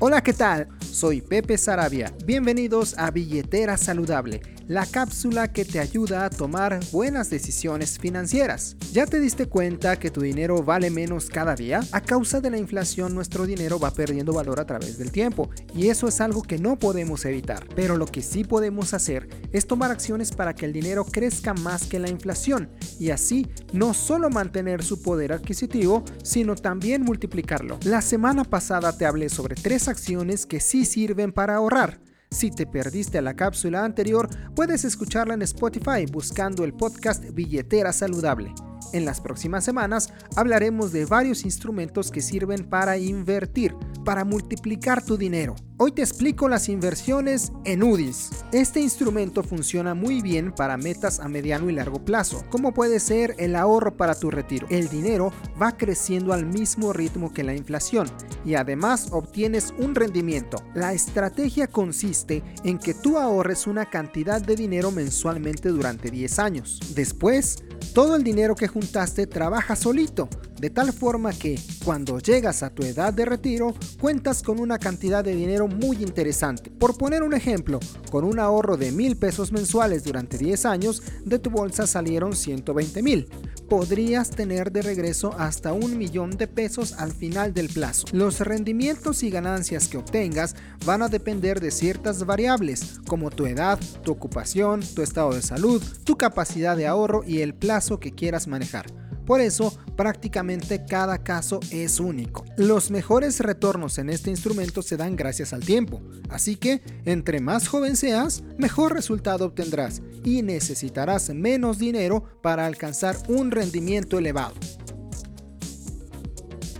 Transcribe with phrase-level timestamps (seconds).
[0.00, 0.66] Hola, ¿qué tal?
[0.94, 2.14] Soy Pepe Sarabia.
[2.24, 8.76] Bienvenidos a Billetera Saludable la cápsula que te ayuda a tomar buenas decisiones financieras.
[8.92, 11.80] ¿Ya te diste cuenta que tu dinero vale menos cada día?
[11.92, 15.88] A causa de la inflación nuestro dinero va perdiendo valor a través del tiempo y
[15.88, 17.66] eso es algo que no podemos evitar.
[17.74, 21.86] Pero lo que sí podemos hacer es tomar acciones para que el dinero crezca más
[21.86, 27.78] que la inflación y así no solo mantener su poder adquisitivo, sino también multiplicarlo.
[27.84, 32.00] La semana pasada te hablé sobre tres acciones que sí sirven para ahorrar.
[32.30, 38.52] Si te perdiste la cápsula anterior, puedes escucharla en Spotify buscando el podcast Billetera Saludable.
[38.92, 45.16] En las próximas semanas hablaremos de varios instrumentos que sirven para invertir, para multiplicar tu
[45.16, 45.56] dinero.
[45.76, 48.30] Hoy te explico las inversiones en UDIs.
[48.52, 53.34] Este instrumento funciona muy bien para metas a mediano y largo plazo, como puede ser
[53.38, 54.68] el ahorro para tu retiro.
[54.70, 58.08] El dinero va creciendo al mismo ritmo que la inflación
[58.44, 60.58] y además obtienes un rendimiento.
[60.74, 66.78] La estrategia consiste en que tú ahorres una cantidad de dinero mensualmente durante 10 años.
[66.94, 72.70] Después, todo el dinero que juntaste trabaja solito, de tal forma que cuando llegas a
[72.70, 76.70] tu edad de retiro cuentas con una cantidad de dinero muy interesante.
[76.70, 81.38] Por poner un ejemplo, con un ahorro de mil pesos mensuales durante 10 años, de
[81.38, 83.28] tu bolsa salieron 120 mil
[83.68, 88.06] podrías tener de regreso hasta un millón de pesos al final del plazo.
[88.12, 93.78] Los rendimientos y ganancias que obtengas van a depender de ciertas variables como tu edad,
[94.02, 98.46] tu ocupación, tu estado de salud, tu capacidad de ahorro y el plazo que quieras
[98.46, 98.86] manejar.
[99.26, 102.44] Por eso, prácticamente cada caso es único.
[102.56, 107.68] Los mejores retornos en este instrumento se dan gracias al tiempo, así que entre más
[107.68, 114.54] joven seas, mejor resultado obtendrás y necesitarás menos dinero para alcanzar un rendimiento elevado.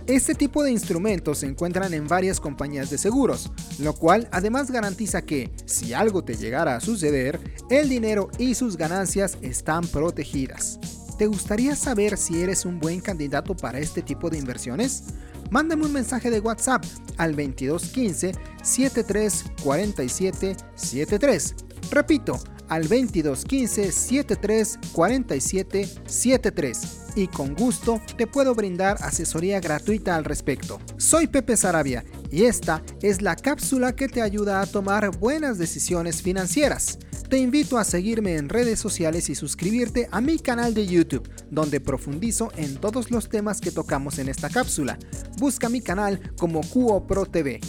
[0.07, 5.23] Este tipo de instrumentos se encuentran en varias compañías de seguros, lo cual además garantiza
[5.23, 7.39] que, si algo te llegara a suceder,
[7.71, 10.79] el dinero y sus ganancias están protegidas.
[11.17, 15.03] ¿Te gustaría saber si eres un buen candidato para este tipo de inversiones?
[15.49, 16.83] Mándame un mensaje de WhatsApp
[17.17, 21.55] al 2215 7347 73.
[21.89, 22.37] Repito,
[22.67, 30.79] al 2215 7347 73 y con gusto te puedo brindar asesoría gratuita al respecto.
[30.97, 36.21] Soy Pepe Sarabia y esta es la cápsula que te ayuda a tomar buenas decisiones
[36.21, 36.99] financieras.
[37.29, 41.79] Te invito a seguirme en redes sociales y suscribirte a mi canal de YouTube, donde
[41.81, 44.99] profundizo en todos los temas que tocamos en esta cápsula.
[45.37, 47.59] Busca mi canal como QoPro TV.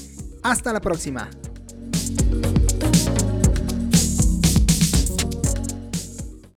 [0.42, 1.30] Hasta la próxima.